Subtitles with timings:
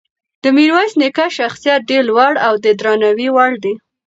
[0.43, 3.73] د میرویس نیکه شخصیت ډېر لوړ او د درناوي وړ دی.